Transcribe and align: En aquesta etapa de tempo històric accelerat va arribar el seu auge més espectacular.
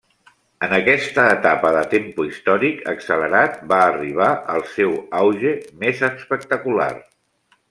En 0.67 0.71
aquesta 0.77 1.25
etapa 1.33 1.71
de 1.75 1.83
tempo 1.91 2.25
històric 2.29 2.81
accelerat 2.93 3.61
va 3.75 3.83
arribar 3.91 4.33
el 4.55 4.67
seu 4.73 4.99
auge 5.21 5.55
més 5.85 6.03
espectacular. 6.13 6.93